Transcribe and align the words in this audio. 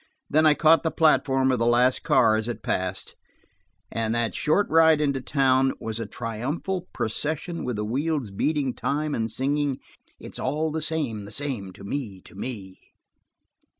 Then 0.31 0.47
I 0.47 0.55
caught 0.55 0.81
the 0.81 0.89
platform 0.89 1.51
of 1.51 1.59
the 1.59 1.65
last 1.67 2.01
car 2.01 2.35
as 2.35 2.47
it 2.47 2.63
passed, 2.63 3.13
and 3.91 4.15
that 4.15 4.33
short 4.33 4.67
ride 4.67 4.99
into 4.99 5.21
town 5.21 5.73
was 5.79 5.99
a 5.99 6.07
triumphal 6.07 6.87
procession 6.91 7.63
with 7.63 7.75
the 7.75 7.85
wheels 7.85 8.31
beating 8.31 8.73
time 8.73 9.13
and 9.13 9.29
singing: 9.29 9.77
"It's 10.19 10.39
all 10.39 10.71
the 10.71 10.81
same–the 10.81 11.31
same–to 11.31 11.83
me–to 11.83 12.33
me." 12.33 12.79